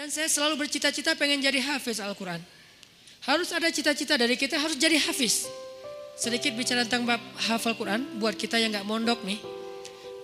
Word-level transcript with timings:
Dan 0.00 0.08
saya 0.08 0.32
selalu 0.32 0.64
bercita-cita 0.64 1.12
pengen 1.12 1.44
jadi 1.44 1.60
hafiz 1.60 2.00
Al-Quran. 2.00 2.40
Harus 3.20 3.52
ada 3.52 3.68
cita-cita 3.68 4.16
dari 4.16 4.32
kita 4.32 4.56
harus 4.56 4.80
jadi 4.80 4.96
hafiz. 4.96 5.44
Sedikit 6.16 6.56
bicara 6.56 6.88
tentang 6.88 7.04
bab 7.04 7.20
hafal 7.36 7.76
Quran 7.76 8.16
buat 8.16 8.32
kita 8.32 8.56
yang 8.56 8.72
nggak 8.72 8.88
mondok 8.88 9.20
nih. 9.28 9.36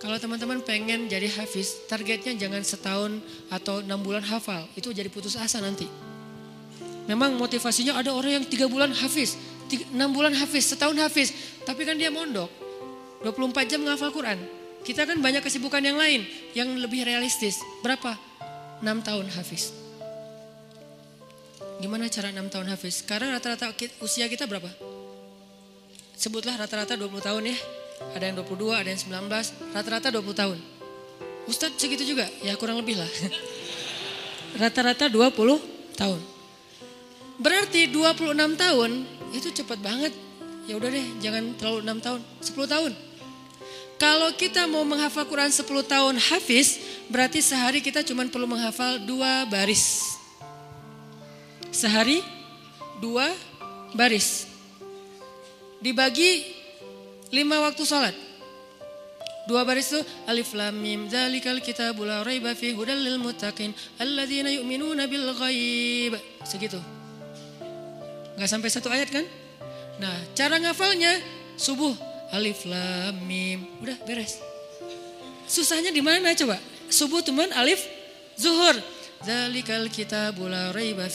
Kalau 0.01 0.17
teman-teman 0.17 0.65
pengen 0.65 1.05
jadi 1.05 1.29
hafiz, 1.29 1.85
targetnya 1.85 2.33
jangan 2.33 2.65
setahun 2.65 3.21
atau 3.53 3.85
enam 3.85 4.01
bulan 4.01 4.25
hafal. 4.25 4.65
Itu 4.73 4.89
jadi 4.89 5.13
putus 5.13 5.37
asa 5.37 5.61
nanti. 5.61 5.85
Memang 7.05 7.37
motivasinya 7.37 8.01
ada 8.01 8.17
orang 8.17 8.41
yang 8.41 8.45
tiga 8.49 8.65
bulan 8.65 8.89
hafiz, 8.97 9.37
enam 9.93 10.09
bulan 10.09 10.33
hafiz, 10.33 10.73
setahun 10.73 10.97
hafiz. 10.97 11.29
Tapi 11.69 11.85
kan 11.85 12.01
dia 12.01 12.09
mondok. 12.09 12.49
24 13.21 13.69
jam 13.69 13.85
ngafal 13.85 14.09
Quran. 14.09 14.41
Kita 14.81 15.05
kan 15.05 15.21
banyak 15.21 15.45
kesibukan 15.45 15.85
yang 15.85 16.01
lain 16.01 16.25
yang 16.57 16.65
lebih 16.81 17.05
realistis. 17.05 17.61
Berapa? 17.85 18.26
6 18.81 19.07
tahun 19.07 19.25
hafiz. 19.33 19.73
Gimana 21.81 22.09
cara 22.09 22.29
6 22.29 22.53
tahun 22.53 22.67
hafiz? 22.73 23.05
Sekarang 23.05 23.33
rata-rata 23.33 23.73
usia 24.01 24.29
kita 24.29 24.45
berapa? 24.45 24.69
Sebutlah 26.17 26.57
rata-rata 26.57 26.97
20 26.97 27.21
tahun 27.21 27.53
ya. 27.53 27.57
Ada 28.13 28.29
yang 28.29 28.37
22, 28.41 28.73
ada 28.77 28.89
yang 28.89 29.01
19, 29.01 29.73
rata-rata 29.73 30.07
20 30.13 30.33
tahun. 30.33 30.57
Ustadz 31.49 31.77
segitu 31.77 32.05
juga? 32.05 32.25
Ya 32.45 32.53
kurang 32.57 32.81
lebih 32.81 32.97
lah. 32.97 33.09
Rata-rata 34.61 35.09
20 35.09 35.97
tahun. 35.97 36.21
Berarti 37.37 37.89
26 37.93 38.33
tahun 38.57 38.91
itu 39.33 39.49
cepat 39.53 39.79
banget. 39.81 40.13
Ya 40.65 40.75
udah 40.75 40.89
deh, 40.89 41.07
jangan 41.21 41.53
terlalu 41.55 41.79
6 41.85 42.05
tahun, 42.05 42.21
10 42.41 42.73
tahun. 42.73 42.91
Kalau 43.97 44.29
kita 44.37 44.69
mau 44.69 44.85
menghafal 44.85 45.25
Quran 45.25 45.49
10 45.49 45.65
tahun 45.65 46.15
hafiz, 46.21 46.77
berarti 47.09 47.41
sehari 47.41 47.81
kita 47.81 48.05
cuma 48.05 48.21
perlu 48.29 48.45
menghafal 48.45 49.01
dua 49.01 49.49
baris. 49.49 50.13
Sehari 51.73 52.21
dua 53.01 53.25
baris. 53.97 54.45
Dibagi 55.81 56.45
lima 57.33 57.57
waktu 57.65 57.81
sholat. 57.85 58.13
Dua 59.49 59.65
baris 59.65 59.89
itu 59.89 60.01
alif 60.27 60.51
lam 60.53 60.75
mim 60.75 61.07
dzalikal 61.07 61.57
kitabul 61.63 62.05
la 62.05 62.19
raiba 62.21 62.51
fi 62.51 62.75
hudal 62.75 62.99
lil 62.99 63.17
muttaqin 63.17 63.71
alladzina 63.97 64.53
yu'minuna 64.53 65.09
bil 65.09 65.25
ghaib. 65.33 66.13
Segitu. 66.45 66.77
Enggak 68.37 68.49
sampai 68.51 68.69
satu 68.69 68.93
ayat 68.93 69.09
kan? 69.09 69.25
Nah, 69.97 70.13
cara 70.37 70.61
ngafalnya 70.61 71.17
subuh 71.57 71.95
alif 72.31 72.67
lam 72.67 73.15
mim. 73.27 73.65
Udah 73.83 73.97
beres. 74.03 74.39
Susahnya 75.47 75.91
di 75.93 76.03
mana 76.03 76.35
coba? 76.35 76.59
Subuh 76.91 77.23
teman 77.23 77.51
alif 77.55 77.79
zuhur. 78.35 78.75
Dzalikal 79.23 79.89
kitabul 79.89 80.51
la 80.51 80.69
raiba 80.69 81.09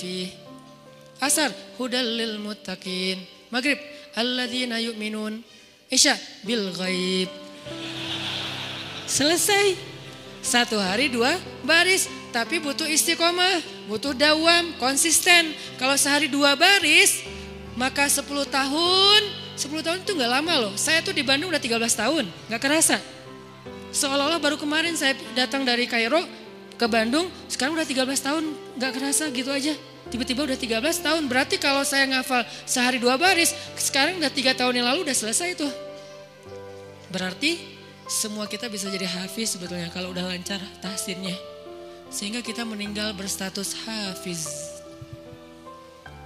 Asar 1.22 1.54
hudal 1.78 2.18
lil 2.18 2.42
muttaqin. 2.42 3.22
Maghrib 3.52 3.78
alladzina 4.18 4.82
yu'minun. 4.82 5.38
Isya 5.86 6.18
bil 6.42 6.72
ghaib. 6.74 7.30
Selesai. 9.06 9.76
Satu 10.42 10.80
hari 10.80 11.12
dua 11.12 11.30
baris. 11.62 12.10
Tapi 12.32 12.58
butuh 12.58 12.88
istiqomah. 12.88 13.60
Butuh 13.86 14.16
dawam, 14.16 14.72
konsisten. 14.80 15.52
Kalau 15.76 15.94
sehari 16.00 16.32
dua 16.32 16.56
baris, 16.56 17.20
maka 17.76 18.08
10 18.08 18.24
tahun, 18.48 19.22
10 19.56 19.84
tahun 19.84 19.98
itu 20.02 20.12
nggak 20.16 20.32
lama 20.32 20.52
loh. 20.68 20.72
Saya 20.80 21.04
tuh 21.04 21.12
di 21.12 21.20
Bandung 21.20 21.52
udah 21.52 21.60
13 21.60 21.76
tahun, 21.92 22.24
nggak 22.48 22.62
kerasa. 22.62 22.96
Seolah-olah 23.92 24.40
baru 24.40 24.56
kemarin 24.56 24.96
saya 24.96 25.12
datang 25.36 25.68
dari 25.68 25.84
Kairo 25.84 26.24
ke 26.80 26.86
Bandung, 26.88 27.28
sekarang 27.52 27.76
udah 27.76 27.84
13 27.84 28.08
tahun, 28.24 28.44
nggak 28.80 28.92
kerasa 28.96 29.28
gitu 29.28 29.52
aja. 29.52 29.76
Tiba-tiba 30.08 30.44
udah 30.48 30.58
13 30.58 30.80
tahun, 31.04 31.22
berarti 31.28 31.56
kalau 31.60 31.84
saya 31.84 32.08
ngafal 32.08 32.42
sehari 32.64 32.98
dua 32.98 33.20
baris, 33.20 33.52
sekarang 33.76 34.18
udah 34.18 34.32
tiga 34.32 34.52
tahun 34.56 34.82
yang 34.82 34.86
lalu 34.88 35.08
udah 35.08 35.16
selesai 35.16 35.56
tuh. 35.56 35.72
Berarti 37.12 37.60
semua 38.08 38.48
kita 38.48 38.68
bisa 38.72 38.88
jadi 38.88 39.04
hafiz 39.08 39.56
sebetulnya 39.56 39.92
kalau 39.92 40.12
udah 40.12 40.24
lancar 40.26 40.60
tahsinnya. 40.80 41.36
Sehingga 42.12 42.44
kita 42.44 42.64
meninggal 42.64 43.16
berstatus 43.16 43.72
hafiz. 43.88 44.48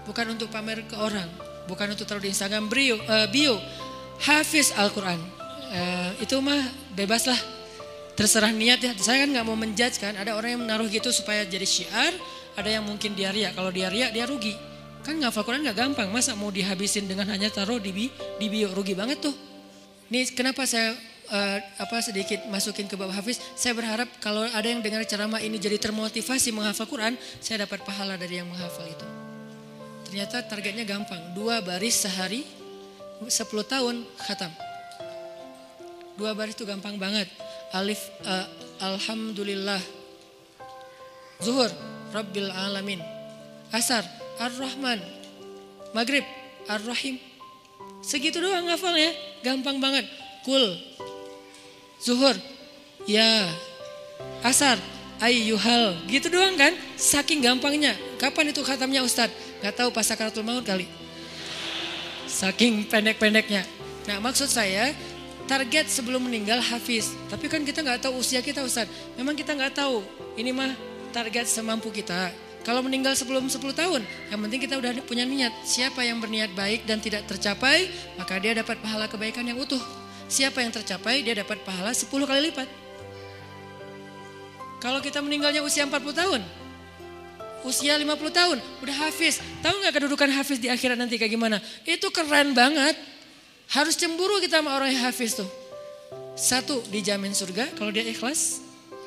Bukan 0.07 0.35
untuk 0.35 0.51
pamer 0.51 0.87
ke 0.87 0.99
orang, 0.99 1.27
bukan 1.67 1.93
untuk 1.93 2.07
taruh 2.07 2.23
di 2.23 2.31
Instagram 2.31 2.71
bio, 2.71 2.97
uh, 3.07 3.27
bio 3.31 3.59
hafiz 4.25 4.73
Al-Quran. 4.75 5.21
Uh, 5.67 6.11
itu 6.23 6.39
mah 6.39 6.63
bebas 6.95 7.27
lah, 7.27 7.39
terserah 8.15 8.55
niat 8.55 8.81
ya. 8.81 8.93
Saya 8.97 9.27
kan 9.27 9.35
nggak 9.35 9.47
mau 9.47 9.59
menjudge 9.59 9.99
kan, 9.99 10.15
ada 10.15 10.39
orang 10.39 10.57
yang 10.57 10.63
menaruh 10.63 10.87
gitu 10.89 11.11
supaya 11.11 11.43
jadi 11.45 11.67
syiar, 11.67 12.15
ada 12.57 12.71
yang 12.71 12.87
mungkin 12.87 13.13
dia 13.13 13.35
riak. 13.35 13.53
Kalau 13.59 13.69
dia 13.75 13.91
riak 13.91 14.15
dia 14.15 14.25
rugi. 14.25 14.55
Kan 15.05 15.23
ngafal 15.23 15.47
Quran 15.47 15.63
nggak 15.63 15.79
gampang. 15.79 16.09
Masa 16.11 16.35
mau 16.35 16.51
dihabisin 16.51 17.07
dengan 17.07 17.31
hanya 17.31 17.47
taruh 17.47 17.79
di, 17.79 18.11
di 18.11 18.47
bio 18.51 18.71
rugi 18.75 18.95
banget 18.95 19.23
tuh. 19.23 19.35
Ini 20.11 20.35
kenapa 20.35 20.67
saya 20.67 20.95
uh, 21.31 21.59
apa 21.83 21.99
sedikit 22.03 22.47
masukin 22.51 22.87
ke 22.91 22.95
bab 22.99 23.11
hafiz. 23.15 23.39
Saya 23.55 23.75
berharap 23.75 24.07
kalau 24.19 24.47
ada 24.47 24.67
yang 24.67 24.83
dengar 24.83 25.03
ceramah 25.07 25.43
ini 25.43 25.59
jadi 25.59 25.79
termotivasi 25.79 26.51
menghafal 26.55 26.87
Quran, 26.91 27.15
saya 27.39 27.67
dapat 27.67 27.83
pahala 27.87 28.19
dari 28.19 28.39
yang 28.43 28.51
menghafal 28.51 28.87
itu. 28.87 29.16
Ternyata 30.07 30.47
targetnya 30.47 30.87
gampang. 30.87 31.35
Dua 31.35 31.59
baris 31.59 31.99
sehari, 32.07 32.47
10 33.27 33.31
tahun 33.67 34.07
khatam. 34.23 34.53
Dua 36.15 36.33
baris 36.33 36.55
itu 36.55 36.65
gampang 36.65 36.97
banget. 36.97 37.27
Alif 37.75 38.01
uh, 38.23 38.47
Alhamdulillah. 38.81 39.83
Zuhur 41.43 41.69
Rabbil 42.15 42.49
Alamin. 42.49 43.03
Asar, 43.75 44.07
Ar-Rahman. 44.39 45.03
Maghrib, 45.93 46.25
Ar-Rahim. 46.71 47.19
Segitu 48.01 48.39
doang 48.39 48.71
ngafalnya, 48.71 49.11
gampang 49.43 49.83
banget. 49.83 50.07
Kul, 50.47 50.79
Zuhur, 51.99 52.37
ya. 53.09 53.49
Asar, 54.45 54.79
ayyuhal. 55.19 55.97
Gitu 56.07 56.31
doang 56.31 56.55
kan? 56.55 56.73
Saking 56.95 57.43
gampangnya. 57.43 57.97
Kapan 58.21 58.53
itu 58.53 58.63
khatamnya 58.63 59.03
Ustadz? 59.03 59.35
Gak 59.65 59.75
tahu 59.77 59.89
pas 59.93 60.05
sakaratul 60.05 60.45
maut 60.45 60.65
kali. 60.65 60.85
Saking 62.27 62.85
pendek-pendeknya. 62.91 63.65
Nah 64.07 64.21
maksud 64.21 64.51
saya, 64.51 64.93
target 65.47 65.87
sebelum 65.89 66.27
meninggal 66.27 66.59
hafiz. 66.59 67.15
Tapi 67.31 67.47
kan 67.47 67.63
kita 67.63 67.81
nggak 67.81 68.07
tahu 68.07 68.21
usia 68.21 68.43
kita 68.43 68.61
Ustadz. 68.67 68.91
Memang 69.15 69.39
kita 69.39 69.55
nggak 69.55 69.79
tahu. 69.79 70.03
Ini 70.37 70.51
mah 70.53 70.75
target 71.15 71.49
semampu 71.49 71.89
kita. 71.89 72.35
Kalau 72.67 72.83
meninggal 72.83 73.15
sebelum 73.15 73.47
10 73.47 73.63
tahun, 73.63 74.03
yang 74.27 74.43
penting 74.43 74.59
kita 74.59 74.75
udah 74.75 74.91
punya 75.07 75.23
niat. 75.23 75.55
Siapa 75.63 76.03
yang 76.03 76.19
berniat 76.19 76.51
baik 76.51 76.83
dan 76.83 76.99
tidak 76.99 77.23
tercapai, 77.31 77.87
maka 78.19 78.43
dia 78.43 78.59
dapat 78.59 78.83
pahala 78.83 79.07
kebaikan 79.07 79.47
yang 79.47 79.55
utuh. 79.55 79.79
Siapa 80.27 80.59
yang 80.67 80.75
tercapai, 80.75 81.23
dia 81.23 81.39
dapat 81.39 81.63
pahala 81.63 81.95
10 81.95 82.11
kali 82.11 82.51
lipat. 82.51 82.67
Kalau 84.83 84.99
kita 84.99 85.23
meninggalnya 85.23 85.63
usia 85.63 85.87
40 85.87 86.11
tahun, 86.11 86.43
usia 87.65 87.97
50 87.97 88.11
tahun, 88.35 88.59
udah 88.85 88.97
hafiz. 89.07 89.41
Tahu 89.63 89.75
nggak 89.81 89.95
kedudukan 89.97 90.29
hafiz 90.35 90.59
di 90.61 90.69
akhirat 90.69 90.99
nanti 90.99 91.17
kayak 91.17 91.33
gimana? 91.33 91.63
Itu 91.87 92.13
keren 92.13 92.53
banget. 92.53 92.99
Harus 93.73 93.99
cemburu 93.99 94.39
kita 94.39 94.63
sama 94.63 94.77
orang 94.77 94.95
yang 94.95 95.09
hafiz 95.09 95.39
tuh. 95.39 95.49
Satu, 96.37 96.85
dijamin 96.93 97.33
surga 97.33 97.73
kalau 97.79 97.89
dia 97.91 98.05
ikhlas. 98.05 98.61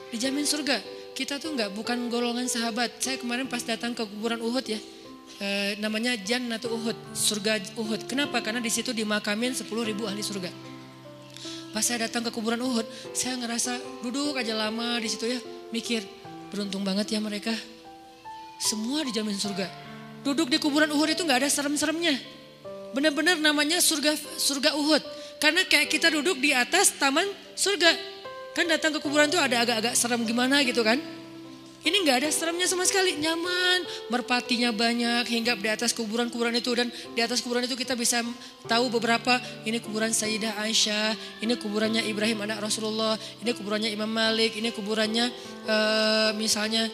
Dijamin 0.09 0.43
surga 0.43 0.99
kita 1.19 1.35
tuh 1.35 1.51
nggak 1.51 1.75
bukan 1.75 2.07
golongan 2.07 2.47
sahabat. 2.47 2.95
Saya 3.03 3.19
kemarin 3.19 3.43
pas 3.43 3.59
datang 3.59 3.91
ke 3.91 4.07
kuburan 4.07 4.39
Uhud 4.39 4.63
ya, 4.63 4.79
e, 5.43 5.75
namanya 5.83 6.15
Jannatu 6.15 6.71
Uhud, 6.71 6.95
surga 7.11 7.59
Uhud. 7.75 8.07
Kenapa? 8.07 8.39
Karena 8.39 8.63
di 8.63 8.71
situ 8.71 8.95
dimakamin 8.95 9.51
10 9.51 9.67
ribu 9.83 10.07
ahli 10.07 10.23
surga. 10.23 10.47
Pas 11.75 11.83
saya 11.83 12.07
datang 12.07 12.23
ke 12.23 12.31
kuburan 12.31 12.63
Uhud, 12.63 12.87
saya 13.11 13.35
ngerasa 13.35 13.99
duduk 13.99 14.39
aja 14.39 14.55
lama 14.55 14.95
di 15.03 15.11
situ 15.11 15.27
ya, 15.27 15.43
mikir 15.75 16.07
beruntung 16.55 16.87
banget 16.87 17.11
ya 17.11 17.19
mereka. 17.19 17.51
Semua 18.59 19.07
dijamin 19.07 19.39
surga. 19.39 19.71
Duduk 20.19 20.51
di 20.51 20.59
kuburan 20.59 20.91
Uhud 20.91 21.15
itu 21.15 21.23
nggak 21.23 21.47
ada 21.47 21.49
serem-seremnya. 21.49 22.19
Benar-benar 22.91 23.39
namanya 23.39 23.79
surga 23.79 24.19
surga 24.19 24.75
Uhud. 24.75 24.99
Karena 25.39 25.63
kayak 25.63 25.87
kita 25.87 26.11
duduk 26.11 26.43
di 26.43 26.51
atas 26.51 26.91
taman 26.99 27.23
surga. 27.55 27.87
Kan 28.51 28.67
datang 28.67 28.91
ke 28.91 28.99
kuburan 28.99 29.31
tuh 29.31 29.39
ada 29.39 29.63
agak-agak 29.63 29.95
serem 29.95 30.27
gimana 30.27 30.59
gitu 30.67 30.83
kan. 30.83 30.99
Ini 31.79 31.95
nggak 32.03 32.27
ada 32.27 32.29
seremnya 32.35 32.67
sama 32.67 32.83
sekali, 32.83 33.15
nyaman, 33.15 33.87
merpatinya 34.11 34.75
banyak, 34.75 35.23
hingga 35.31 35.55
di 35.55 35.71
atas 35.71 35.95
kuburan-kuburan 35.95 36.51
itu 36.51 36.75
dan 36.75 36.91
di 36.91 37.23
atas 37.23 37.39
kuburan 37.39 37.63
itu 37.63 37.79
kita 37.79 37.95
bisa 37.95 38.19
tahu 38.67 38.91
beberapa 38.91 39.39
ini 39.63 39.79
kuburan 39.79 40.11
Sayyidah 40.11 40.59
Aisyah, 40.59 41.15
ini 41.39 41.55
kuburannya 41.55 42.03
Ibrahim 42.03 42.43
anak 42.43 42.67
Rasulullah, 42.67 43.15
ini 43.39 43.55
kuburannya 43.55 43.95
Imam 43.95 44.11
Malik, 44.11 44.59
ini 44.59 44.75
kuburannya 44.75 45.31
uh, 45.71 46.35
misalnya 46.35 46.91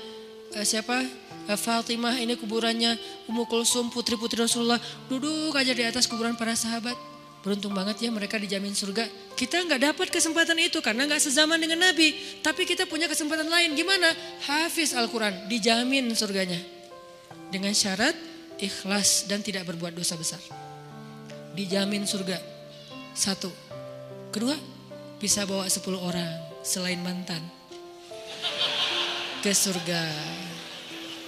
siapa 0.64 1.04
uh, 1.52 1.60
Fatimah, 1.60 2.16
ini 2.22 2.40
kuburannya 2.40 2.96
Ummu 3.28 3.44
Kulsum 3.50 3.92
putri-putri 3.92 4.40
Rasulullah, 4.40 4.80
duduk 5.12 5.52
aja 5.58 5.76
di 5.76 5.84
atas 5.84 6.08
kuburan 6.08 6.40
para 6.40 6.56
sahabat, 6.56 6.96
Beruntung 7.46 7.78
banget 7.78 8.02
ya 8.02 8.10
mereka 8.10 8.42
dijamin 8.42 8.74
surga. 8.74 9.06
Kita 9.38 9.62
nggak 9.62 9.94
dapat 9.94 10.10
kesempatan 10.10 10.58
itu 10.66 10.82
karena 10.82 11.06
nggak 11.06 11.22
sezaman 11.22 11.62
dengan 11.62 11.78
Nabi. 11.78 12.42
Tapi 12.42 12.66
kita 12.66 12.90
punya 12.90 13.06
kesempatan 13.06 13.46
lain. 13.46 13.78
Gimana? 13.78 14.10
Hafiz 14.50 14.98
Al-Quran. 14.98 15.46
Dijamin 15.46 16.10
surganya. 16.18 16.58
Dengan 17.54 17.70
syarat 17.78 18.18
ikhlas 18.58 19.30
dan 19.30 19.46
tidak 19.46 19.70
berbuat 19.70 19.94
dosa 19.94 20.18
besar. 20.18 20.42
Dijamin 21.54 22.10
surga. 22.10 22.42
Satu. 23.14 23.54
Kedua, 24.34 24.58
bisa 25.22 25.46
bawa 25.46 25.70
sepuluh 25.70 26.02
orang 26.02 26.26
selain 26.66 26.98
mantan. 27.06 27.46
Ke 29.46 29.54
surga. 29.54 30.02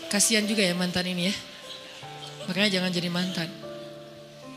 Kasihan 0.09 0.41
juga 0.49 0.65
ya 0.65 0.73
mantan 0.73 1.05
ini 1.05 1.29
ya. 1.29 1.35
Makanya 2.49 2.81
jangan 2.81 2.89
jadi 2.89 3.13
mantan. 3.13 3.45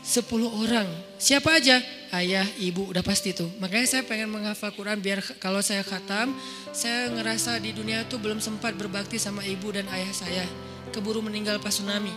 10 0.01 0.25
orang. 0.65 0.89
Siapa 1.21 1.61
aja? 1.61 1.77
Ayah, 2.09 2.49
ibu, 2.57 2.89
udah 2.89 3.05
pasti 3.05 3.37
tuh. 3.37 3.53
Makanya 3.61 3.85
saya 3.85 4.01
pengen 4.01 4.33
menghafal 4.33 4.73
Quran 4.73 4.97
biar 4.97 5.21
kalau 5.37 5.61
saya 5.61 5.85
khatam, 5.85 6.33
saya 6.73 7.13
ngerasa 7.13 7.61
di 7.61 7.69
dunia 7.69 8.01
tuh 8.09 8.17
belum 8.17 8.41
sempat 8.41 8.73
berbakti 8.73 9.21
sama 9.21 9.45
ibu 9.45 9.69
dan 9.69 9.85
ayah 9.93 10.09
saya. 10.09 10.45
Keburu 10.89 11.21
meninggal 11.21 11.61
pas 11.61 11.69
tsunami. 11.69 12.09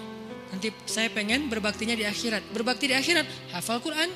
Nanti 0.48 0.72
saya 0.88 1.12
pengen 1.12 1.52
berbaktinya 1.52 1.92
di 1.92 2.08
akhirat. 2.08 2.40
Berbakti 2.56 2.88
di 2.88 2.96
akhirat, 2.96 3.28
hafal 3.52 3.84
Quran. 3.84 4.08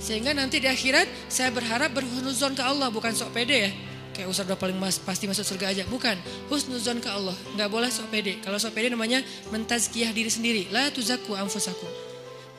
Sehingga 0.00 0.32
nanti 0.32 0.64
di 0.64 0.68
akhirat 0.72 1.28
saya 1.28 1.52
berharap 1.52 1.92
berhunuzon 1.92 2.56
ke 2.56 2.64
Allah, 2.64 2.88
bukan 2.88 3.12
sok 3.12 3.36
pede 3.36 3.68
ya. 3.68 3.72
Kayak 4.12 4.28
Ustaz 4.30 4.44
udah 4.46 4.58
paling 4.58 4.76
mas, 4.76 4.98
pasti 4.98 5.30
masuk 5.30 5.46
surga 5.46 5.72
aja. 5.72 5.82
Bukan, 5.86 6.18
husnuzon 6.50 6.98
ke 6.98 7.08
Allah. 7.08 7.36
Nggak 7.56 7.68
boleh 7.70 7.90
sok 7.90 8.10
pede. 8.10 8.42
Kalau 8.42 8.58
sok 8.58 8.74
pede 8.76 8.90
namanya 8.90 9.22
mentazkiyah 9.54 10.10
diri 10.10 10.28
sendiri. 10.28 10.62
La 10.74 10.90
tuzaku 10.90 11.38
anfusakum 11.38 12.10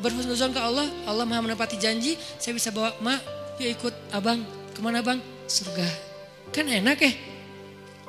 berhusnuzon 0.02 0.52
ke 0.52 0.60
Allah, 0.60 0.90
Allah 1.06 1.24
maha 1.30 1.46
menepati 1.46 1.78
janji, 1.78 2.18
saya 2.42 2.58
bisa 2.58 2.74
bawa 2.74 2.92
mak, 3.00 3.22
yuk 3.62 3.78
ikut 3.78 3.94
abang, 4.12 4.42
ke 4.74 4.82
mana 4.82 5.06
bang? 5.06 5.22
Surga. 5.46 5.86
Kan 6.50 6.68
enak 6.68 6.98
ya. 7.00 7.14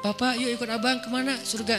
Bapak 0.01 0.41
yuk 0.41 0.57
ikut 0.57 0.69
abang 0.73 0.99
ke 0.99 1.09
mana? 1.13 1.37
Surga. 1.37 1.79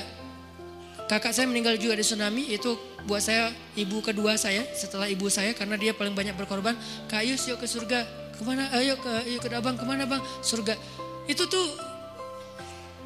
Kakak 1.10 1.36
saya 1.36 1.50
meninggal 1.50 1.76
juga 1.76 2.00
di 2.00 2.06
tsunami, 2.06 2.48
itu 2.54 2.80
buat 3.04 3.20
saya 3.20 3.52
ibu 3.76 4.00
kedua 4.00 4.40
saya 4.40 4.64
setelah 4.72 5.12
ibu 5.12 5.28
saya 5.28 5.52
karena 5.52 5.76
dia 5.76 5.92
paling 5.92 6.16
banyak 6.16 6.32
berkorban. 6.40 6.78
Kak 7.12 7.28
Yus 7.28 7.44
yuk 7.50 7.60
ke 7.60 7.68
surga. 7.68 8.08
Ke 8.34 8.42
mana? 8.48 8.72
Ayo 8.72 8.96
ke 8.96 9.12
yuk 9.28 9.44
ke 9.44 9.52
abang 9.52 9.76
ke 9.76 9.84
mana 9.84 10.08
bang? 10.08 10.24
Surga. 10.40 10.80
Itu 11.28 11.48
tuh 11.48 11.68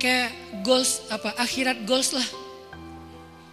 kayak 0.02 0.62
goals 0.66 1.06
apa 1.10 1.34
akhirat 1.38 1.86
goals 1.86 2.14
lah. 2.14 2.28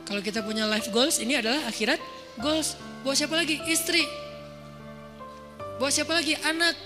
Kalau 0.04 0.20
kita 0.20 0.44
punya 0.44 0.68
life 0.68 0.92
goals 0.92 1.20
ini 1.20 1.40
adalah 1.40 1.64
akhirat 1.68 2.00
goals. 2.40 2.76
Buat 3.04 3.20
siapa 3.20 3.36
lagi? 3.36 3.60
Istri. 3.64 4.04
Buat 5.80 5.92
siapa 5.92 6.12
lagi? 6.16 6.36
Anak. 6.44 6.76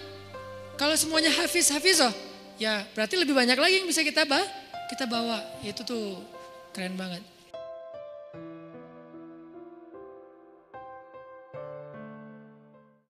Kalau 0.79 0.95
semuanya 0.95 1.31
hafiz, 1.35 1.71
hafiz 1.71 1.99
oh. 2.03 2.15
Ya 2.59 2.83
berarti 2.95 3.15
lebih 3.15 3.35
banyak 3.35 3.59
lagi 3.59 3.83
yang 3.83 3.89
bisa 3.91 4.03
kita 4.03 4.27
bawa. 4.27 4.47
Kita 4.91 5.05
bawa. 5.07 5.39
Itu 5.63 5.83
tuh 5.87 6.23
keren 6.75 6.99
banget. 6.99 7.38